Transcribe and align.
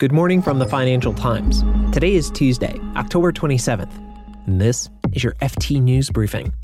Good 0.00 0.12
morning 0.12 0.40
from 0.40 0.58
the 0.58 0.64
Financial 0.64 1.12
Times. 1.12 1.62
Today 1.92 2.14
is 2.14 2.30
Tuesday, 2.30 2.80
October 2.96 3.32
27th, 3.32 3.92
and 4.46 4.58
this 4.58 4.88
is 5.12 5.22
your 5.22 5.34
FT 5.42 5.78
News 5.82 6.08
Briefing. 6.08 6.54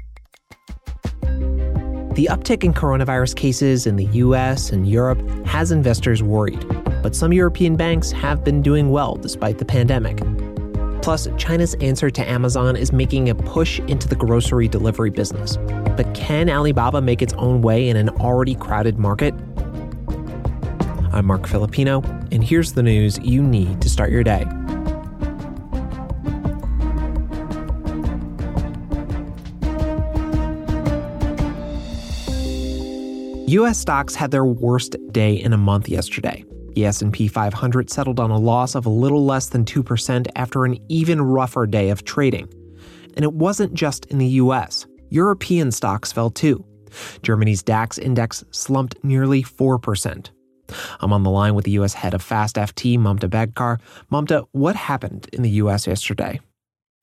The 1.21 2.29
uptick 2.31 2.65
in 2.65 2.73
coronavirus 2.73 3.37
cases 3.37 3.87
in 3.87 3.97
the 3.97 4.07
US 4.07 4.71
and 4.71 4.89
Europe 4.89 5.21
has 5.47 5.71
investors 5.71 6.23
worried, 6.23 6.67
but 7.03 7.15
some 7.15 7.31
European 7.31 7.77
banks 7.77 8.11
have 8.11 8.43
been 8.43 8.63
doing 8.63 8.89
well 8.89 9.17
despite 9.17 9.59
the 9.59 9.67
pandemic. 9.67 10.17
Plus, 11.03 11.29
China's 11.37 11.75
answer 11.75 12.09
to 12.09 12.27
Amazon 12.27 12.75
is 12.75 12.91
making 12.91 13.29
a 13.29 13.35
push 13.35 13.81
into 13.81 14.09
the 14.09 14.17
grocery 14.17 14.67
delivery 14.67 15.11
business. 15.11 15.59
But 15.95 16.11
can 16.15 16.49
Alibaba 16.49 17.03
make 17.03 17.21
its 17.21 17.35
own 17.35 17.61
way 17.61 17.91
in 17.91 17.99
an 17.99 18.09
already 18.09 18.55
crowded 18.55 18.99
market? 18.99 19.35
I'm 21.17 21.25
Marc 21.25 21.47
Filippino, 21.47 22.03
and 22.31 22.45
here's 22.45 22.75
the 22.75 22.83
news 22.83 23.19
you 23.21 23.43
need 23.43 23.81
to 23.81 23.89
start 23.89 24.11
your 24.11 24.23
day. 24.23 24.45
US 33.47 33.79
stocks 33.79 34.15
had 34.15 34.31
their 34.31 34.45
worst 34.45 34.95
day 35.11 35.33
in 35.33 35.55
a 35.55 35.57
month 35.57 35.89
yesterday. 35.89 36.45
The 36.75 36.85
S&P 36.85 37.29
500 37.29 37.89
settled 37.89 38.21
on 38.21 38.31
a 38.31 38.39
loss 38.39 38.75
of 38.75 38.85
a 38.85 38.91
little 38.91 39.25
less 39.25 39.49
than 39.49 39.65
2% 39.65 40.27
after 40.37 40.67
an 40.67 40.77
even 40.91 41.23
rougher 41.23 41.67
day 41.67 41.89
of 41.89 42.05
trading. 42.05 42.47
And 43.15 43.25
it 43.25 43.33
wasn't 43.33 43.73
just 43.73 44.05
in 44.07 44.19
the 44.19 44.27
US. 44.45 44.87
European 45.09 45.73
stocks 45.73 46.13
fell 46.13 46.29
too. 46.29 46.63
Germany's 47.23 47.63
DAX 47.63 47.97
index 47.97 48.45
slumped 48.51 49.03
nearly 49.03 49.43
4%. 49.43 50.29
I'm 51.01 51.13
on 51.13 51.23
the 51.23 51.31
line 51.31 51.55
with 51.55 51.65
the 51.65 51.73
U.S. 51.73 51.95
head 51.95 52.15
of 52.15 52.23
Fast 52.23 52.57
FT, 52.57 52.99
Mamta 52.99 53.29
Badkar. 53.29 53.79
Mamta, 54.11 54.47
what 54.53 54.77
happened 54.77 55.29
in 55.33 55.43
the 55.43 55.51
U.S. 55.51 55.87
yesterday? 55.87 56.41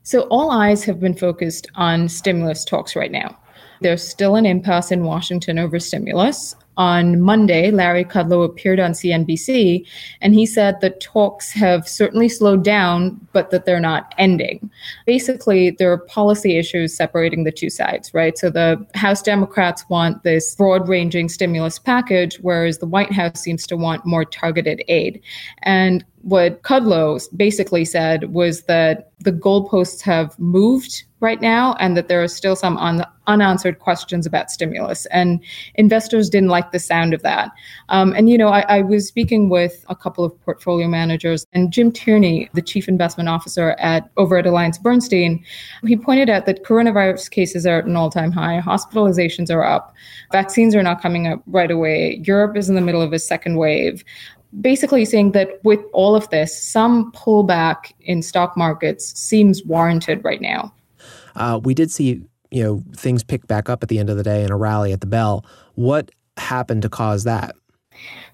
So, 0.04 0.22
all 0.24 0.52
eyes 0.52 0.84
have 0.84 1.00
been 1.00 1.16
focused 1.16 1.68
on 1.76 2.10
stimulus 2.10 2.66
talks 2.66 2.96
right 2.96 3.12
now. 3.12 3.38
There's 3.82 4.06
still 4.06 4.36
an 4.36 4.46
impasse 4.46 4.92
in 4.92 5.04
Washington 5.04 5.60
over 5.60 5.80
stimulus. 5.80 6.56
On 6.78 7.22
Monday, 7.22 7.70
Larry 7.70 8.04
Kudlow 8.04 8.44
appeared 8.44 8.80
on 8.80 8.92
CNBC 8.92 9.86
and 10.22 10.34
he 10.34 10.46
said 10.46 10.82
that 10.82 11.02
talks 11.02 11.52
have 11.52 11.88
certainly 11.88 12.28
slowed 12.28 12.64
down, 12.64 13.20
but 13.32 13.52
that 13.52 13.66
they're 13.66 13.80
not 13.80 14.16
ending. 14.18 14.70
Basically, 15.06 15.72
there 15.72 15.92
are 15.92 16.00
policy 16.00 16.58
issues 16.58 16.96
separating 16.96 17.44
the 17.44 17.52
two 17.52 17.70
sides, 17.70 18.14
right? 18.14 18.38
So 18.38 18.50
the 18.50 18.86
House 18.96 19.22
Democrats 19.22 19.88
want 19.90 20.24
this 20.24 20.56
broad 20.56 20.88
ranging 20.88 21.30
stimulus 21.30 21.78
package, 21.78 22.38
whereas 22.38 22.80
the 22.80 22.88
White 22.88 23.12
House 23.12 23.40
seems 23.40 23.68
to 23.68 23.78
want 23.78 24.06
more 24.06 24.26
targeted 24.26 24.84
aid. 24.88 25.22
And 25.62 26.04
what 26.24 26.62
Kudlow 26.64 27.22
basically 27.36 27.84
said 27.84 28.34
was 28.34 28.64
that 28.64 29.12
the 29.20 29.32
goalposts 29.32 30.02
have 30.02 30.38
moved 30.40 31.04
right 31.20 31.42
now 31.42 31.76
and 31.80 31.96
that 31.96 32.08
there 32.08 32.22
are 32.22 32.28
still 32.30 32.56
some 32.56 32.78
un- 32.78 33.06
unanswered 33.28 33.80
questions 33.80 34.26
about 34.26 34.50
stimulus. 34.50 35.06
And 35.08 35.42
investors 35.76 36.30
didn't 36.30 36.50
like 36.50 36.72
the 36.72 36.80
sound 36.80 37.14
of 37.14 37.22
that. 37.24 37.52
Um, 37.90 38.14
and, 38.14 38.30
you 38.30 38.38
know, 38.38 38.50
I, 38.50 38.62
I, 38.62 38.82
was 38.82 39.08
speaking 39.08 39.48
with 39.48 39.86
a 39.88 39.96
couple 39.96 40.26
of 40.26 40.40
portfolio 40.42 40.88
managers 40.88 41.46
and 41.54 41.72
Jim 41.72 41.92
Tierney, 41.92 42.50
the 42.54 42.62
chief 42.62 42.90
investment 42.90 43.30
officer 43.30 43.72
at 43.80 44.10
over 44.18 44.38
at 44.38 44.46
Alliance 44.46 44.78
Bernstein, 44.78 45.44
he 45.86 45.96
pointed 45.96 46.30
out 46.30 46.46
that 46.46 46.64
coronavirus 46.64 47.32
cases 47.32 47.66
are 47.66 47.80
at 47.80 47.86
an 47.86 47.96
all 47.96 48.10
time 48.10 48.32
high, 48.32 48.62
hospitalizations 48.62 49.50
are 49.50 49.64
up, 49.64 49.94
vaccines 50.32 50.76
are 50.76 50.84
not 50.84 51.02
coming 51.02 51.28
up 51.28 51.42
right 51.48 51.72
away, 51.72 52.22
Europe 52.26 52.58
is 52.58 52.68
in 52.68 52.76
the 52.76 52.82
middle 52.82 53.02
of 53.02 53.14
a 53.14 53.20
second 53.20 53.56
wave 53.56 54.04
basically 54.62 55.06
saying 55.06 55.32
that 55.32 55.60
with 55.64 55.80
all 55.94 56.16
of 56.16 56.30
this, 56.30 56.62
some 56.62 57.12
pullback 57.12 57.94
in 58.02 58.22
stock 58.22 58.56
markets 58.58 59.18
seems 59.20 59.64
warranted 59.64 60.24
right 60.24 60.42
now. 60.42 60.74
Uh, 61.36 61.60
we 61.64 61.74
did 61.74 61.92
see, 61.92 62.22
you 62.52 62.64
know, 62.64 62.84
things 62.96 63.24
pick 63.24 63.48
back 63.48 63.70
up 63.70 63.84
at 63.84 63.90
the 63.90 64.00
end 64.00 64.10
of 64.10 64.18
the 64.18 64.24
day 64.24 64.44
in 64.44 64.52
a 64.52 64.58
rally 64.58 64.92
at 64.92 65.02
the 65.02 65.08
bell. 65.08 65.46
What 65.76 66.12
happened 66.38 66.84
to 66.84 66.90
cause 66.90 67.24
that? 67.24 67.56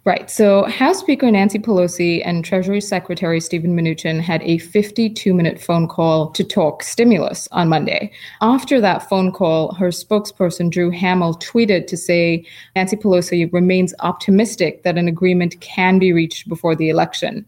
Right. 0.05 0.31
So 0.31 0.63
House 0.63 0.99
Speaker 0.99 1.29
Nancy 1.29 1.59
Pelosi 1.59 2.21
and 2.25 2.43
Treasury 2.43 2.79
Secretary 2.79 3.41
Steven 3.41 3.75
Mnuchin 3.75 4.21
had 4.21 4.41
a 4.43 4.57
52 4.57 5.33
minute 5.33 5.61
phone 5.61 5.87
call 5.87 6.31
to 6.31 6.43
talk 6.43 6.83
stimulus 6.83 7.49
on 7.51 7.67
Monday. 7.67 8.11
After 8.41 8.79
that 8.79 9.07
phone 9.09 9.31
call, 9.33 9.73
her 9.73 9.89
spokesperson 9.89 10.71
Drew 10.71 10.89
Hamill 10.89 11.35
tweeted 11.35 11.85
to 11.87 11.97
say 11.97 12.45
Nancy 12.77 12.95
Pelosi 12.95 13.51
remains 13.51 13.93
optimistic 13.99 14.83
that 14.83 14.97
an 14.97 15.09
agreement 15.09 15.59
can 15.59 15.99
be 15.99 16.13
reached 16.13 16.47
before 16.47 16.75
the 16.75 16.89
election. 16.89 17.45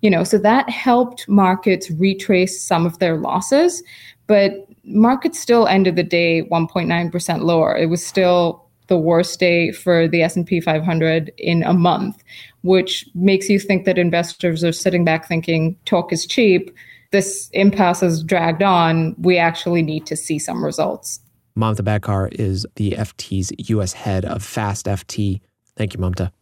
You 0.00 0.08
know, 0.08 0.24
so 0.24 0.38
that 0.38 0.70
helped 0.70 1.28
markets 1.28 1.90
retrace 1.90 2.62
some 2.62 2.86
of 2.86 2.98
their 2.98 3.18
losses, 3.18 3.82
but 4.26 4.66
markets 4.84 5.38
still 5.38 5.66
ended 5.66 5.96
the 5.96 6.02
day 6.02 6.44
1.9% 6.44 7.42
lower. 7.42 7.76
It 7.76 7.86
was 7.86 8.04
still 8.04 8.64
the 8.90 8.98
worst 8.98 9.40
day 9.40 9.72
for 9.72 10.06
the 10.06 10.20
S&P 10.20 10.60
500 10.60 11.32
in 11.38 11.62
a 11.62 11.72
month, 11.72 12.22
which 12.60 13.06
makes 13.14 13.48
you 13.48 13.58
think 13.58 13.86
that 13.86 13.96
investors 13.96 14.62
are 14.62 14.72
sitting 14.72 15.04
back 15.04 15.26
thinking 15.26 15.78
talk 15.86 16.12
is 16.12 16.26
cheap. 16.26 16.70
This 17.12 17.48
impasse 17.54 18.00
has 18.00 18.22
dragged 18.22 18.62
on. 18.62 19.14
We 19.18 19.38
actually 19.38 19.82
need 19.82 20.06
to 20.06 20.16
see 20.16 20.38
some 20.38 20.62
results. 20.62 21.20
Mamta 21.56 21.80
Badkar 21.80 22.32
is 22.34 22.66
the 22.76 22.92
FT's 22.92 23.52
U.S. 23.70 23.92
head 23.92 24.24
of 24.24 24.42
Fast 24.42 24.86
FT. 24.86 25.40
Thank 25.76 25.94
you, 25.94 26.00
Mamta. 26.00 26.32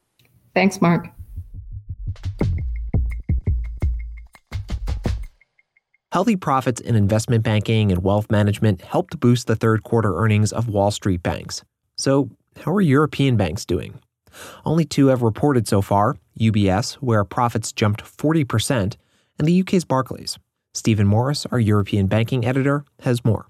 Thanks, 0.54 0.80
Mark. 0.80 1.08
Healthy 6.12 6.36
profits 6.36 6.80
in 6.80 6.94
investment 6.94 7.44
banking 7.44 7.92
and 7.92 8.02
wealth 8.02 8.30
management 8.30 8.80
helped 8.80 9.20
boost 9.20 9.46
the 9.46 9.56
third 9.56 9.82
quarter 9.82 10.16
earnings 10.16 10.52
of 10.52 10.66
Wall 10.68 10.90
Street 10.90 11.22
banks. 11.22 11.62
So, 11.98 12.30
how 12.64 12.72
are 12.72 12.80
European 12.80 13.36
banks 13.36 13.64
doing? 13.64 13.98
Only 14.64 14.84
two 14.84 15.08
have 15.08 15.20
reported 15.20 15.66
so 15.66 15.82
far 15.82 16.16
UBS, 16.38 16.94
where 16.94 17.24
profits 17.24 17.72
jumped 17.72 18.04
40%, 18.04 18.94
and 19.38 19.48
the 19.48 19.60
UK's 19.60 19.84
Barclays. 19.84 20.38
Stephen 20.74 21.08
Morris, 21.08 21.44
our 21.46 21.58
European 21.58 22.06
banking 22.06 22.44
editor, 22.44 22.84
has 23.00 23.24
more. 23.24 23.48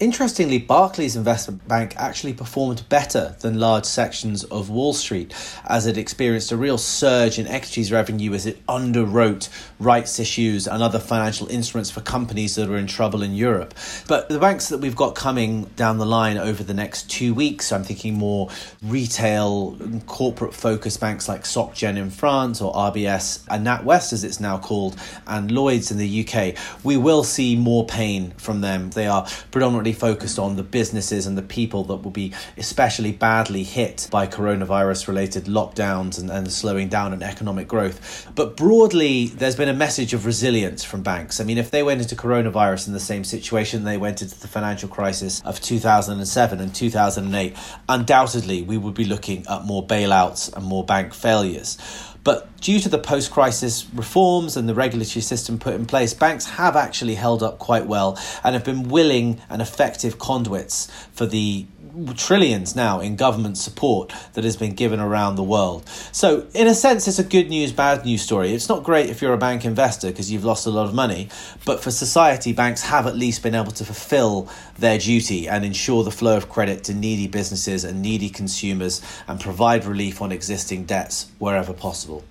Interestingly, 0.00 0.58
Barclays 0.58 1.16
Investment 1.16 1.66
Bank 1.66 1.96
actually 1.96 2.32
performed 2.32 2.88
better 2.88 3.34
than 3.40 3.58
large 3.58 3.84
sections 3.84 4.44
of 4.44 4.70
Wall 4.70 4.92
Street 4.92 5.34
as 5.68 5.86
it 5.86 5.98
experienced 5.98 6.52
a 6.52 6.56
real 6.56 6.78
surge 6.78 7.36
in 7.36 7.48
equities 7.48 7.90
revenue 7.90 8.32
as 8.32 8.46
it 8.46 8.64
underwrote 8.66 9.48
rights 9.80 10.20
issues 10.20 10.68
and 10.68 10.84
other 10.84 11.00
financial 11.00 11.48
instruments 11.48 11.90
for 11.90 12.00
companies 12.00 12.54
that 12.54 12.70
are 12.70 12.76
in 12.76 12.86
trouble 12.86 13.22
in 13.22 13.34
Europe. 13.34 13.74
But 14.06 14.28
the 14.28 14.38
banks 14.38 14.68
that 14.68 14.78
we've 14.78 14.94
got 14.94 15.16
coming 15.16 15.64
down 15.74 15.98
the 15.98 16.06
line 16.06 16.38
over 16.38 16.62
the 16.62 16.74
next 16.74 17.10
two 17.10 17.34
weeks, 17.34 17.72
I'm 17.72 17.82
thinking 17.82 18.14
more 18.14 18.50
retail, 18.80 19.76
corporate 20.06 20.54
focused 20.54 21.00
banks 21.00 21.28
like 21.28 21.42
SocGen 21.42 21.96
in 21.96 22.10
France 22.10 22.60
or 22.60 22.72
RBS 22.72 23.44
and 23.48 23.66
NatWest 23.66 24.12
as 24.12 24.22
it's 24.22 24.38
now 24.38 24.58
called, 24.58 24.96
and 25.26 25.50
Lloyds 25.50 25.90
in 25.90 25.98
the 25.98 26.24
UK, 26.24 26.54
we 26.84 26.96
will 26.96 27.24
see 27.24 27.56
more 27.56 27.84
pain 27.84 28.30
from 28.36 28.60
them. 28.60 28.90
They 28.90 29.08
are 29.08 29.26
predominantly 29.50 29.87
focused 29.92 30.38
on 30.38 30.56
the 30.56 30.62
businesses 30.62 31.26
and 31.26 31.36
the 31.36 31.42
people 31.42 31.84
that 31.84 31.96
will 31.96 32.10
be 32.10 32.32
especially 32.56 33.12
badly 33.12 33.62
hit 33.62 34.08
by 34.10 34.26
coronavirus 34.26 35.08
related 35.08 35.44
lockdowns 35.44 36.18
and, 36.20 36.30
and 36.30 36.50
slowing 36.52 36.88
down 36.88 37.12
in 37.12 37.22
economic 37.22 37.68
growth. 37.68 38.30
But 38.34 38.56
broadly, 38.56 39.26
there's 39.26 39.56
been 39.56 39.68
a 39.68 39.74
message 39.74 40.14
of 40.14 40.26
resilience 40.26 40.84
from 40.84 41.02
banks. 41.02 41.40
I 41.40 41.44
mean, 41.44 41.58
if 41.58 41.70
they 41.70 41.82
went 41.82 42.00
into 42.00 42.14
coronavirus 42.14 42.88
in 42.88 42.92
the 42.92 43.00
same 43.00 43.24
situation 43.24 43.84
they 43.84 43.96
went 43.96 44.22
into 44.22 44.38
the 44.38 44.48
financial 44.48 44.88
crisis 44.88 45.40
of 45.42 45.60
2007 45.60 46.60
and 46.60 46.74
2008, 46.74 47.56
undoubtedly 47.88 48.62
we 48.62 48.76
would 48.78 48.94
be 48.94 49.04
looking 49.04 49.46
at 49.48 49.64
more 49.64 49.86
bailouts 49.86 50.54
and 50.54 50.64
more 50.64 50.84
bank 50.84 51.14
failures. 51.14 51.78
But 52.24 52.47
due 52.60 52.80
to 52.80 52.88
the 52.88 52.98
post 52.98 53.30
crisis 53.30 53.86
reforms 53.94 54.56
and 54.56 54.68
the 54.68 54.74
regulatory 54.74 55.22
system 55.22 55.58
put 55.58 55.74
in 55.74 55.86
place, 55.86 56.14
banks 56.14 56.46
have 56.46 56.76
actually 56.76 57.14
held 57.14 57.42
up 57.42 57.58
quite 57.58 57.86
well 57.86 58.18
and 58.42 58.54
have 58.54 58.64
been 58.64 58.88
willing 58.88 59.40
and 59.48 59.62
effective 59.62 60.18
conduits 60.18 60.90
for 61.12 61.26
the 61.26 61.66
trillions 62.14 62.76
now 62.76 63.00
in 63.00 63.16
government 63.16 63.58
support 63.58 64.12
that 64.34 64.44
has 64.44 64.56
been 64.56 64.74
given 64.74 65.00
around 65.00 65.36
the 65.36 65.42
world. 65.42 65.88
So, 66.12 66.46
in 66.54 66.66
a 66.66 66.74
sense, 66.74 67.08
it's 67.08 67.18
a 67.18 67.24
good 67.24 67.48
news, 67.48 67.72
bad 67.72 68.04
news 68.04 68.22
story. 68.22 68.52
It's 68.52 68.68
not 68.68 68.84
great 68.84 69.10
if 69.10 69.20
you're 69.20 69.32
a 69.32 69.38
bank 69.38 69.64
investor 69.64 70.08
because 70.08 70.30
you've 70.30 70.44
lost 70.44 70.66
a 70.66 70.70
lot 70.70 70.86
of 70.86 70.94
money, 70.94 71.28
but 71.64 71.82
for 71.82 71.90
society, 71.90 72.52
banks 72.52 72.82
have 72.82 73.06
at 73.06 73.16
least 73.16 73.42
been 73.42 73.54
able 73.54 73.72
to 73.72 73.84
fulfill 73.84 74.48
their 74.78 74.98
duty 74.98 75.48
and 75.48 75.64
ensure 75.64 76.04
the 76.04 76.10
flow 76.10 76.36
of 76.36 76.48
credit 76.48 76.84
to 76.84 76.94
needy 76.94 77.26
businesses 77.26 77.84
and 77.84 78.00
needy 78.00 78.28
consumers 78.28 79.02
and 79.26 79.40
provide 79.40 79.84
relief 79.84 80.22
on 80.22 80.30
existing 80.30 80.84
debts 80.84 81.30
wherever 81.38 81.72
possible. 81.72 82.22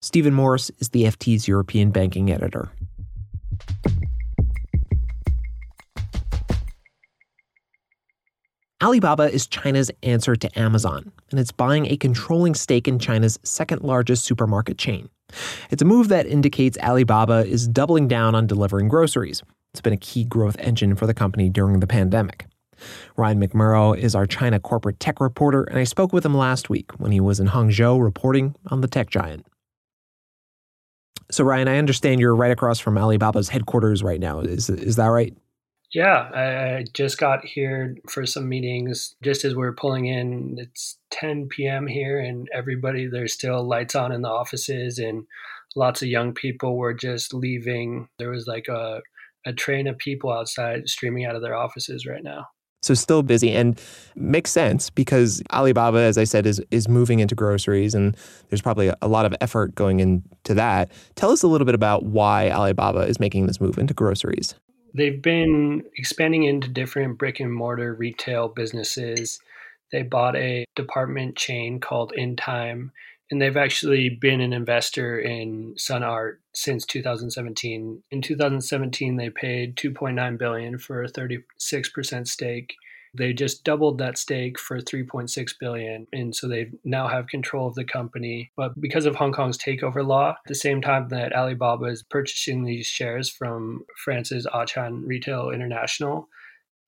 Stephen 0.00 0.32
Morris 0.32 0.70
is 0.78 0.90
the 0.90 1.04
FT's 1.04 1.48
European 1.48 1.90
banking 1.90 2.30
editor. 2.30 2.70
Alibaba 8.80 9.24
is 9.24 9.48
China's 9.48 9.90
answer 10.04 10.36
to 10.36 10.56
Amazon, 10.56 11.10
and 11.32 11.40
it's 11.40 11.50
buying 11.50 11.86
a 11.86 11.96
controlling 11.96 12.54
stake 12.54 12.86
in 12.86 13.00
China's 13.00 13.40
second 13.42 13.82
largest 13.82 14.24
supermarket 14.24 14.78
chain. 14.78 15.08
It's 15.70 15.82
a 15.82 15.84
move 15.84 16.06
that 16.08 16.26
indicates 16.26 16.78
Alibaba 16.78 17.44
is 17.44 17.66
doubling 17.66 18.06
down 18.06 18.36
on 18.36 18.46
delivering 18.46 18.86
groceries. 18.86 19.42
It's 19.72 19.80
been 19.80 19.92
a 19.92 19.96
key 19.96 20.22
growth 20.22 20.56
engine 20.60 20.94
for 20.94 21.08
the 21.08 21.14
company 21.14 21.48
during 21.48 21.80
the 21.80 21.88
pandemic. 21.88 22.46
Ryan 23.16 23.40
McMorrow 23.40 23.98
is 23.98 24.14
our 24.14 24.26
China 24.26 24.60
corporate 24.60 25.00
tech 25.00 25.20
reporter, 25.20 25.64
and 25.64 25.76
I 25.76 25.84
spoke 25.84 26.12
with 26.12 26.24
him 26.24 26.36
last 26.36 26.70
week 26.70 26.92
when 27.00 27.10
he 27.10 27.18
was 27.18 27.40
in 27.40 27.48
Hangzhou 27.48 28.00
reporting 28.00 28.54
on 28.68 28.80
the 28.80 28.86
tech 28.86 29.10
giant. 29.10 29.44
So, 31.30 31.44
Ryan, 31.44 31.68
I 31.68 31.78
understand 31.78 32.20
you're 32.20 32.34
right 32.34 32.50
across 32.50 32.80
from 32.80 32.96
Alibaba's 32.96 33.48
headquarters 33.48 34.02
right 34.02 34.20
now. 34.20 34.40
Is, 34.40 34.70
is 34.70 34.96
that 34.96 35.06
right? 35.06 35.36
Yeah, 35.94 36.28
I 36.34 36.84
just 36.92 37.18
got 37.18 37.44
here 37.44 37.96
for 38.10 38.26
some 38.26 38.48
meetings 38.48 39.14
just 39.22 39.44
as 39.44 39.54
we 39.54 39.64
are 39.64 39.72
pulling 39.72 40.06
in. 40.06 40.56
It's 40.58 40.98
10 41.12 41.48
p.m. 41.48 41.86
here, 41.86 42.18
and 42.20 42.46
everybody, 42.52 43.06
there's 43.06 43.32
still 43.32 43.66
lights 43.66 43.94
on 43.94 44.12
in 44.12 44.20
the 44.20 44.28
offices, 44.28 44.98
and 44.98 45.24
lots 45.76 46.02
of 46.02 46.08
young 46.08 46.34
people 46.34 46.76
were 46.76 46.92
just 46.92 47.32
leaving. 47.32 48.08
There 48.18 48.30
was 48.30 48.46
like 48.46 48.68
a, 48.68 49.00
a 49.46 49.52
train 49.54 49.86
of 49.86 49.96
people 49.96 50.30
outside 50.30 50.88
streaming 50.88 51.24
out 51.24 51.36
of 51.36 51.42
their 51.42 51.54
offices 51.54 52.06
right 52.06 52.22
now. 52.22 52.48
So 52.88 52.94
still 52.94 53.22
busy 53.22 53.52
and 53.52 53.78
makes 54.16 54.50
sense 54.50 54.88
because 54.88 55.42
Alibaba, 55.52 55.98
as 55.98 56.16
I 56.16 56.24
said, 56.24 56.46
is 56.46 56.58
is 56.70 56.88
moving 56.88 57.20
into 57.20 57.34
groceries 57.34 57.94
and 57.94 58.16
there's 58.48 58.62
probably 58.62 58.90
a 59.02 59.08
lot 59.08 59.26
of 59.26 59.34
effort 59.42 59.74
going 59.74 60.00
into 60.00 60.54
that. 60.54 60.90
Tell 61.14 61.30
us 61.30 61.42
a 61.42 61.48
little 61.48 61.66
bit 61.66 61.74
about 61.74 62.04
why 62.04 62.50
Alibaba 62.50 63.00
is 63.00 63.20
making 63.20 63.46
this 63.46 63.60
move 63.60 63.76
into 63.76 63.92
groceries. 63.92 64.54
They've 64.94 65.20
been 65.20 65.82
expanding 65.98 66.44
into 66.44 66.66
different 66.68 67.18
brick 67.18 67.40
and 67.40 67.52
mortar 67.52 67.92
retail 67.92 68.48
businesses. 68.48 69.38
They 69.92 70.02
bought 70.02 70.34
a 70.34 70.64
department 70.74 71.36
chain 71.36 71.80
called 71.80 72.14
Intime, 72.16 72.90
and 73.30 73.40
they've 73.40 73.56
actually 73.56 74.08
been 74.08 74.40
an 74.40 74.52
investor 74.52 75.18
in 75.18 75.74
Sun 75.76 76.02
Art 76.02 76.40
since 76.54 76.84
2017. 76.86 78.02
In 78.10 78.22
2017, 78.22 79.16
they 79.16 79.30
paid 79.30 79.76
2.9 79.76 80.38
billion 80.38 80.78
for 80.78 81.02
a 81.02 81.10
36% 81.10 82.26
stake 82.26 82.74
they 83.14 83.32
just 83.32 83.64
doubled 83.64 83.98
that 83.98 84.18
stake 84.18 84.58
for 84.58 84.78
3.6 84.78 85.54
billion, 85.58 86.06
and 86.12 86.34
so 86.34 86.46
they 86.46 86.70
now 86.84 87.08
have 87.08 87.26
control 87.26 87.68
of 87.68 87.74
the 87.74 87.84
company. 87.84 88.50
But 88.56 88.80
because 88.80 89.06
of 89.06 89.16
Hong 89.16 89.32
Kong's 89.32 89.58
takeover 89.58 90.06
law, 90.06 90.30
at 90.30 90.36
the 90.46 90.54
same 90.54 90.80
time 90.80 91.08
that 91.08 91.32
Alibaba 91.32 91.86
is 91.86 92.02
purchasing 92.02 92.64
these 92.64 92.86
shares 92.86 93.30
from 93.30 93.84
France's 94.04 94.46
Auchan 94.46 95.06
Retail 95.06 95.50
International, 95.50 96.28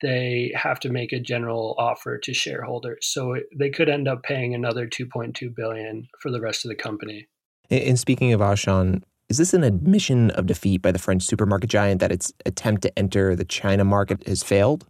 they 0.02 0.52
have 0.54 0.80
to 0.80 0.90
make 0.90 1.12
a 1.12 1.20
general 1.20 1.74
offer 1.78 2.18
to 2.18 2.34
shareholders. 2.34 3.06
So 3.06 3.36
they 3.56 3.70
could 3.70 3.88
end 3.88 4.08
up 4.08 4.22
paying 4.22 4.54
another 4.54 4.86
2.2 4.86 5.54
billion 5.54 6.08
for 6.20 6.30
the 6.30 6.40
rest 6.40 6.64
of 6.64 6.70
the 6.70 6.74
company. 6.74 7.28
And 7.70 7.98
speaking 7.98 8.32
of 8.32 8.40
Auchan, 8.40 9.02
is 9.28 9.38
this 9.38 9.54
an 9.54 9.62
admission 9.62 10.30
of 10.32 10.46
defeat 10.46 10.82
by 10.82 10.90
the 10.90 10.98
French 10.98 11.22
supermarket 11.22 11.70
giant 11.70 12.00
that 12.00 12.10
its 12.10 12.32
attempt 12.44 12.82
to 12.82 12.98
enter 12.98 13.36
the 13.36 13.44
China 13.44 13.84
market 13.84 14.26
has 14.26 14.42
failed? 14.42 14.86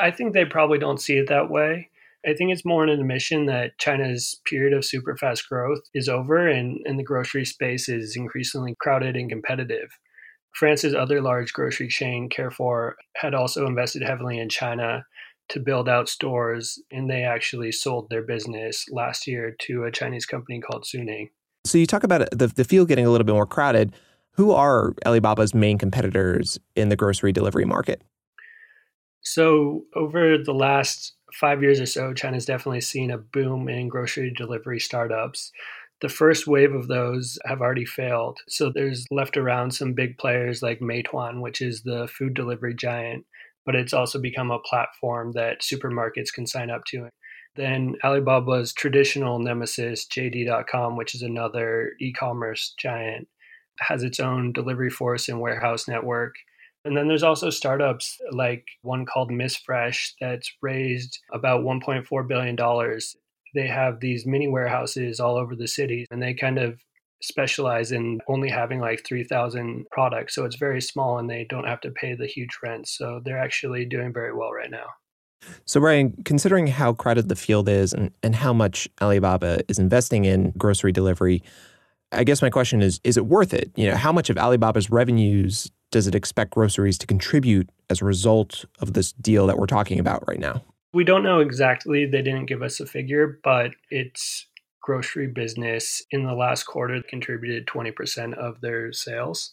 I 0.00 0.10
think 0.10 0.32
they 0.32 0.44
probably 0.44 0.78
don't 0.78 1.00
see 1.00 1.16
it 1.16 1.28
that 1.28 1.50
way. 1.50 1.90
I 2.24 2.34
think 2.34 2.52
it's 2.52 2.66
more 2.66 2.84
an 2.84 2.90
admission 2.90 3.46
that 3.46 3.78
China's 3.78 4.40
period 4.44 4.74
of 4.74 4.84
super 4.84 5.16
fast 5.16 5.48
growth 5.48 5.80
is 5.94 6.08
over 6.08 6.46
and, 6.46 6.78
and 6.84 6.98
the 6.98 7.04
grocery 7.04 7.46
space 7.46 7.88
is 7.88 8.14
increasingly 8.14 8.76
crowded 8.78 9.16
and 9.16 9.30
competitive. 9.30 9.88
France's 10.52 10.94
other 10.94 11.20
large 11.20 11.52
grocery 11.52 11.88
chain, 11.88 12.28
Carrefour, 12.28 12.96
had 13.16 13.34
also 13.34 13.66
invested 13.66 14.02
heavily 14.02 14.38
in 14.38 14.48
China 14.48 15.04
to 15.48 15.60
build 15.60 15.88
out 15.88 16.08
stores, 16.08 16.80
and 16.90 17.10
they 17.10 17.22
actually 17.22 17.72
sold 17.72 18.08
their 18.08 18.22
business 18.22 18.86
last 18.90 19.26
year 19.26 19.54
to 19.60 19.84
a 19.84 19.90
Chinese 19.90 20.26
company 20.26 20.60
called 20.60 20.84
Suning. 20.84 21.30
So 21.66 21.76
you 21.78 21.86
talk 21.86 22.04
about 22.04 22.28
the, 22.30 22.46
the 22.48 22.64
field 22.64 22.88
getting 22.88 23.06
a 23.06 23.10
little 23.10 23.24
bit 23.24 23.34
more 23.34 23.46
crowded. 23.46 23.94
Who 24.32 24.52
are 24.52 24.94
Alibaba's 25.04 25.54
main 25.54 25.76
competitors 25.76 26.58
in 26.76 26.88
the 26.88 26.96
grocery 26.96 27.32
delivery 27.32 27.64
market? 27.64 28.02
So, 29.22 29.84
over 29.94 30.38
the 30.38 30.54
last 30.54 31.12
five 31.34 31.62
years 31.62 31.80
or 31.80 31.86
so, 31.86 32.14
China's 32.14 32.46
definitely 32.46 32.80
seen 32.80 33.10
a 33.10 33.18
boom 33.18 33.68
in 33.68 33.88
grocery 33.88 34.32
delivery 34.34 34.80
startups. 34.80 35.52
The 36.00 36.08
first 36.08 36.46
wave 36.46 36.74
of 36.74 36.88
those 36.88 37.38
have 37.44 37.60
already 37.60 37.84
failed. 37.84 38.38
So, 38.48 38.70
there's 38.70 39.06
left 39.10 39.36
around 39.36 39.72
some 39.72 39.92
big 39.92 40.16
players 40.18 40.62
like 40.62 40.80
Meituan, 40.80 41.40
which 41.40 41.60
is 41.60 41.82
the 41.82 42.08
food 42.08 42.34
delivery 42.34 42.74
giant, 42.74 43.26
but 43.66 43.74
it's 43.74 43.92
also 43.92 44.18
become 44.18 44.50
a 44.50 44.58
platform 44.60 45.32
that 45.32 45.60
supermarkets 45.60 46.32
can 46.32 46.46
sign 46.46 46.70
up 46.70 46.84
to. 46.86 47.08
Then 47.56 47.96
Alibaba's 48.04 48.72
traditional 48.72 49.38
nemesis, 49.38 50.06
JD.com, 50.06 50.96
which 50.96 51.14
is 51.14 51.22
another 51.22 51.92
e 52.00 52.12
commerce 52.12 52.74
giant, 52.78 53.28
has 53.80 54.02
its 54.02 54.20
own 54.20 54.52
delivery 54.52 54.90
force 54.90 55.28
and 55.28 55.40
warehouse 55.40 55.88
network. 55.88 56.34
And 56.84 56.96
then 56.96 57.08
there's 57.08 57.22
also 57.22 57.50
startups 57.50 58.18
like 58.32 58.64
one 58.82 59.04
called 59.04 59.30
Miss 59.30 59.56
Fresh 59.56 60.14
that's 60.20 60.50
raised 60.62 61.18
about 61.32 61.62
$1.4 61.62 62.28
billion. 62.28 62.56
They 63.54 63.66
have 63.66 64.00
these 64.00 64.26
mini 64.26 64.48
warehouses 64.48 65.20
all 65.20 65.36
over 65.36 65.54
the 65.56 65.68
city 65.68 66.06
and 66.10 66.22
they 66.22 66.34
kind 66.34 66.58
of 66.58 66.80
specialize 67.22 67.92
in 67.92 68.20
only 68.28 68.48
having 68.48 68.80
like 68.80 69.04
3,000 69.06 69.86
products. 69.90 70.34
So 70.34 70.44
it's 70.44 70.56
very 70.56 70.80
small 70.80 71.18
and 71.18 71.28
they 71.28 71.46
don't 71.48 71.66
have 71.66 71.80
to 71.82 71.90
pay 71.90 72.14
the 72.14 72.26
huge 72.26 72.58
rent. 72.62 72.88
So 72.88 73.20
they're 73.24 73.38
actually 73.38 73.84
doing 73.84 74.12
very 74.12 74.34
well 74.34 74.52
right 74.52 74.70
now. 74.70 74.86
So, 75.64 75.80
Ryan, 75.80 76.14
considering 76.24 76.66
how 76.66 76.92
crowded 76.92 77.28
the 77.28 77.36
field 77.36 77.68
is 77.68 77.92
and, 77.92 78.10
and 78.22 78.34
how 78.34 78.52
much 78.52 78.88
Alibaba 79.00 79.60
is 79.68 79.78
investing 79.78 80.26
in 80.26 80.52
grocery 80.56 80.92
delivery, 80.92 81.42
I 82.12 82.24
guess 82.24 82.42
my 82.42 82.50
question 82.50 82.82
is 82.82 83.00
is 83.04 83.16
it 83.16 83.26
worth 83.26 83.54
it? 83.54 83.70
You 83.76 83.90
know, 83.90 83.96
how 83.96 84.12
much 84.12 84.30
of 84.30 84.36
Alibaba's 84.36 84.90
revenues 84.90 85.70
does 85.90 86.06
it 86.06 86.14
expect 86.14 86.52
groceries 86.52 86.98
to 86.98 87.06
contribute 87.06 87.70
as 87.88 88.02
a 88.02 88.04
result 88.04 88.64
of 88.80 88.92
this 88.92 89.12
deal 89.12 89.46
that 89.46 89.58
we're 89.58 89.66
talking 89.66 89.98
about 89.98 90.26
right 90.28 90.38
now? 90.38 90.62
We 90.92 91.04
don't 91.04 91.22
know 91.22 91.40
exactly. 91.40 92.06
They 92.06 92.22
didn't 92.22 92.46
give 92.46 92.62
us 92.62 92.80
a 92.80 92.86
figure, 92.86 93.38
but 93.44 93.72
its 93.90 94.46
grocery 94.80 95.28
business 95.28 96.02
in 96.10 96.24
the 96.24 96.34
last 96.34 96.64
quarter 96.64 97.02
contributed 97.08 97.66
20% 97.66 98.34
of 98.34 98.60
their 98.60 98.92
sales. 98.92 99.52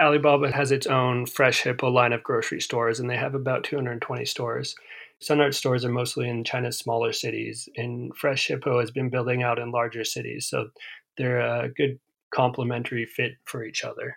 Alibaba 0.00 0.50
has 0.52 0.72
its 0.72 0.86
own 0.86 1.26
Fresh 1.26 1.62
Hippo 1.62 1.90
line 1.90 2.12
of 2.12 2.22
grocery 2.22 2.60
stores, 2.60 3.00
and 3.00 3.10
they 3.10 3.16
have 3.16 3.34
about 3.34 3.64
220 3.64 4.24
stores. 4.24 4.74
Sunart 5.22 5.54
stores 5.54 5.84
are 5.84 5.90
mostly 5.90 6.28
in 6.28 6.44
China's 6.44 6.78
smaller 6.78 7.12
cities, 7.12 7.68
and 7.76 8.16
Fresh 8.16 8.46
Hippo 8.46 8.78
has 8.80 8.90
been 8.90 9.10
building 9.10 9.42
out 9.42 9.58
in 9.58 9.72
larger 9.72 10.04
cities. 10.04 10.48
So 10.48 10.68
they're 11.16 11.40
a 11.40 11.68
good 11.68 11.98
complementary 12.32 13.06
fit 13.06 13.32
for 13.44 13.64
each 13.64 13.84
other. 13.84 14.16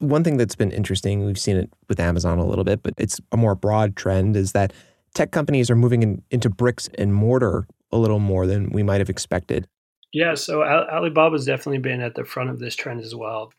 One 0.00 0.24
thing 0.24 0.36
that's 0.36 0.56
been 0.56 0.72
interesting, 0.72 1.24
we've 1.24 1.38
seen 1.38 1.56
it 1.56 1.70
with 1.88 2.00
Amazon 2.00 2.38
a 2.38 2.46
little 2.46 2.64
bit, 2.64 2.82
but 2.82 2.94
it's 2.98 3.20
a 3.30 3.36
more 3.36 3.54
broad 3.54 3.94
trend, 3.94 4.36
is 4.36 4.50
that 4.52 4.72
tech 5.14 5.30
companies 5.30 5.70
are 5.70 5.76
moving 5.76 6.02
in, 6.02 6.22
into 6.30 6.48
bricks 6.48 6.88
and 6.96 7.14
mortar 7.14 7.66
a 7.90 7.98
little 7.98 8.18
more 8.18 8.46
than 8.46 8.70
we 8.70 8.82
might 8.82 9.00
have 9.00 9.10
expected. 9.10 9.66
Yeah, 10.12 10.34
so 10.34 10.62
Alibaba's 10.62 11.46
definitely 11.46 11.78
been 11.78 12.00
at 12.00 12.14
the 12.14 12.24
front 12.24 12.50
of 12.50 12.58
this 12.58 12.76
trend 12.76 13.00
as 13.00 13.14
well. 13.14 13.52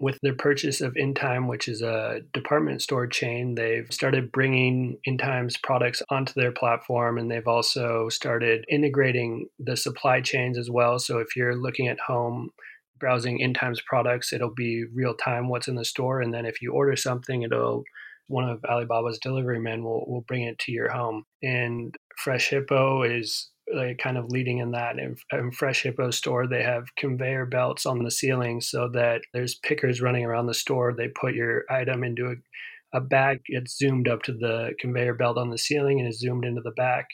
With 0.00 0.18
their 0.22 0.34
purchase 0.34 0.80
of 0.80 0.96
Intime, 0.96 1.46
which 1.46 1.68
is 1.68 1.82
a 1.82 2.22
department 2.32 2.82
store 2.82 3.06
chain, 3.06 3.54
they've 3.54 3.86
started 3.90 4.32
bringing 4.32 4.98
Intime's 5.06 5.56
products 5.58 6.02
onto 6.10 6.32
their 6.34 6.52
platform 6.52 7.18
and 7.18 7.30
they've 7.30 7.46
also 7.46 8.08
started 8.08 8.64
integrating 8.68 9.46
the 9.58 9.76
supply 9.76 10.20
chains 10.20 10.56
as 10.56 10.70
well. 10.70 10.98
So 10.98 11.18
if 11.18 11.36
you're 11.36 11.54
looking 11.54 11.86
at 11.86 12.00
home, 12.00 12.50
browsing 12.98 13.40
Intime's 13.40 13.82
products, 13.82 14.32
it'll 14.32 14.54
be 14.54 14.84
real 14.94 15.14
time 15.14 15.48
what's 15.48 15.68
in 15.68 15.74
the 15.74 15.84
store. 15.84 16.20
And 16.20 16.32
then 16.32 16.46
if 16.46 16.62
you 16.62 16.72
order 16.72 16.96
something, 16.96 17.42
it'll 17.42 17.84
one 18.30 18.48
of 18.48 18.64
Alibaba's 18.64 19.18
delivery 19.18 19.58
men 19.58 19.82
will, 19.82 20.04
will 20.06 20.24
bring 20.26 20.44
it 20.44 20.58
to 20.60 20.72
your 20.72 20.88
home. 20.88 21.24
And 21.42 21.92
Fresh 22.16 22.50
Hippo 22.50 23.02
is 23.02 23.50
like 23.74 23.98
kind 23.98 24.16
of 24.16 24.26
leading 24.28 24.58
in 24.58 24.70
that. 24.70 24.98
In, 24.98 25.16
in 25.32 25.50
Fresh 25.50 25.82
Hippo 25.82 26.12
store, 26.12 26.46
they 26.46 26.62
have 26.62 26.94
conveyor 26.96 27.46
belts 27.46 27.86
on 27.86 28.04
the 28.04 28.10
ceiling 28.10 28.60
so 28.60 28.88
that 28.92 29.22
there's 29.34 29.56
pickers 29.56 30.00
running 30.00 30.24
around 30.24 30.46
the 30.46 30.54
store. 30.54 30.94
They 30.96 31.08
put 31.08 31.34
your 31.34 31.64
item 31.68 32.04
into 32.04 32.26
a, 32.26 32.98
a 32.98 33.00
bag. 33.00 33.40
It's 33.46 33.76
zoomed 33.76 34.06
up 34.06 34.22
to 34.22 34.32
the 34.32 34.70
conveyor 34.78 35.14
belt 35.14 35.36
on 35.36 35.50
the 35.50 35.58
ceiling 35.58 35.98
and 35.98 36.08
is 36.08 36.20
zoomed 36.20 36.44
into 36.44 36.62
the 36.62 36.72
back. 36.76 37.06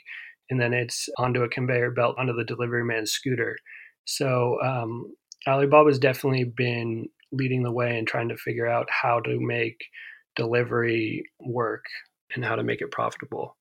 And 0.50 0.60
then 0.60 0.74
it's 0.74 1.08
onto 1.16 1.42
a 1.42 1.48
conveyor 1.48 1.92
belt 1.92 2.16
onto 2.18 2.34
the 2.34 2.44
delivery 2.44 2.84
man's 2.84 3.10
scooter. 3.10 3.56
So 4.04 4.58
um, 4.62 5.14
Alibaba's 5.46 5.98
definitely 5.98 6.44
been 6.44 7.06
leading 7.32 7.62
the 7.62 7.72
way 7.72 7.98
and 7.98 8.06
trying 8.06 8.28
to 8.28 8.36
figure 8.36 8.68
out 8.68 8.86
how 8.90 9.20
to 9.20 9.38
make 9.40 9.78
delivery 10.36 11.24
work 11.40 11.84
and 12.34 12.44
how 12.44 12.56
to 12.56 12.62
make 12.62 12.80
it 12.80 12.90
profitable. 12.90 13.56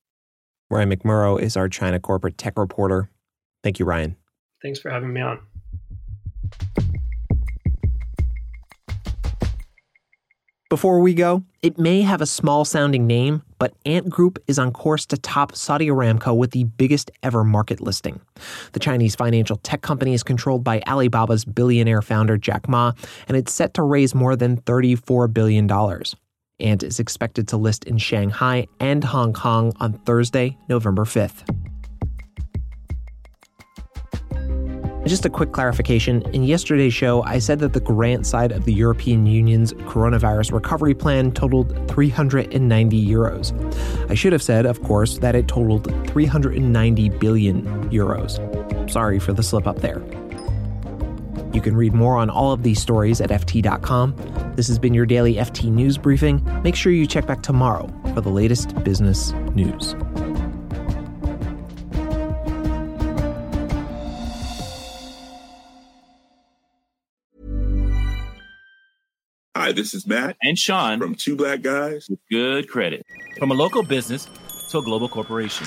Ryan 0.70 0.90
McMorrow 0.90 1.40
is 1.40 1.56
our 1.56 1.68
China 1.68 2.00
corporate 2.00 2.38
tech 2.38 2.58
reporter. 2.58 3.10
Thank 3.62 3.78
you, 3.78 3.84
Ryan. 3.84 4.16
Thanks 4.62 4.78
for 4.78 4.90
having 4.90 5.12
me 5.12 5.20
on. 5.20 5.40
Before 10.68 10.98
we 10.98 11.14
go, 11.14 11.44
it 11.62 11.78
may 11.78 12.02
have 12.02 12.20
a 12.20 12.26
small 12.26 12.64
sounding 12.64 13.06
name, 13.06 13.42
but 13.60 13.74
Ant 13.86 14.10
Group 14.10 14.42
is 14.48 14.58
on 14.58 14.72
course 14.72 15.06
to 15.06 15.16
top 15.16 15.54
Saudi 15.54 15.86
Aramco 15.86 16.36
with 16.36 16.50
the 16.50 16.64
biggest 16.64 17.08
ever 17.22 17.44
market 17.44 17.80
listing. 17.80 18.20
The 18.72 18.80
Chinese 18.80 19.14
financial 19.14 19.58
tech 19.58 19.82
company 19.82 20.12
is 20.12 20.24
controlled 20.24 20.64
by 20.64 20.80
Alibaba's 20.80 21.44
billionaire 21.44 22.02
founder 22.02 22.36
Jack 22.36 22.68
Ma, 22.68 22.92
and 23.28 23.36
it's 23.36 23.52
set 23.52 23.74
to 23.74 23.84
raise 23.84 24.12
more 24.12 24.34
than 24.34 24.60
$34 24.62 25.32
billion. 25.32 25.68
Ant 26.58 26.82
is 26.82 26.98
expected 26.98 27.48
to 27.48 27.56
list 27.56 27.84
in 27.84 27.98
Shanghai 27.98 28.66
and 28.80 29.04
Hong 29.04 29.32
Kong 29.34 29.72
on 29.78 29.92
Thursday, 29.92 30.56
November 30.68 31.04
5th. 31.04 31.44
Just 35.06 35.24
a 35.24 35.30
quick 35.30 35.52
clarification. 35.52 36.22
In 36.32 36.42
yesterday's 36.42 36.94
show, 36.94 37.22
I 37.22 37.38
said 37.38 37.60
that 37.60 37.74
the 37.74 37.80
grant 37.80 38.26
side 38.26 38.50
of 38.50 38.64
the 38.64 38.72
European 38.72 39.24
Union's 39.24 39.72
coronavirus 39.74 40.52
recovery 40.52 40.94
plan 40.94 41.30
totaled 41.30 41.88
390 41.88 43.06
euros. 43.06 44.10
I 44.10 44.14
should 44.14 44.32
have 44.32 44.42
said, 44.42 44.66
of 44.66 44.82
course, 44.82 45.18
that 45.18 45.36
it 45.36 45.46
totaled 45.46 45.84
390 46.08 47.08
billion 47.10 47.90
euros. 47.90 48.90
Sorry 48.90 49.20
for 49.20 49.32
the 49.32 49.44
slip 49.44 49.68
up 49.68 49.80
there. 49.80 50.02
You 51.56 51.62
can 51.62 51.74
read 51.74 51.94
more 51.94 52.18
on 52.18 52.28
all 52.28 52.52
of 52.52 52.62
these 52.62 52.82
stories 52.82 53.18
at 53.18 53.30
FT.com. 53.30 54.14
This 54.56 54.68
has 54.68 54.78
been 54.78 54.92
your 54.92 55.06
daily 55.06 55.36
FT 55.36 55.70
News 55.70 55.96
Briefing. 55.96 56.46
Make 56.62 56.76
sure 56.76 56.92
you 56.92 57.06
check 57.06 57.26
back 57.26 57.42
tomorrow 57.42 57.90
for 58.12 58.20
the 58.20 58.28
latest 58.28 58.74
business 58.84 59.32
news. 59.54 59.94
Hi, 69.56 69.72
this 69.72 69.94
is 69.94 70.06
Matt 70.06 70.36
and 70.42 70.58
Sean 70.58 70.98
from 70.98 71.14
Two 71.14 71.36
Black 71.36 71.62
Guys 71.62 72.06
with 72.10 72.18
Good 72.30 72.68
Credit. 72.68 73.02
From 73.38 73.50
a 73.50 73.54
local 73.54 73.82
business 73.82 74.28
to 74.68 74.78
a 74.80 74.82
global 74.82 75.08
corporation. 75.08 75.66